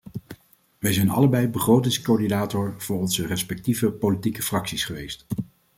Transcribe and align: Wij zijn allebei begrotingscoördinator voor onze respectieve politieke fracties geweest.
Wij 0.79 0.93
zijn 0.93 1.09
allebei 1.09 1.47
begrotingscoördinator 1.47 2.75
voor 2.77 2.97
onze 2.99 3.27
respectieve 3.27 3.91
politieke 3.91 4.41
fracties 4.41 4.83
geweest. 4.85 5.25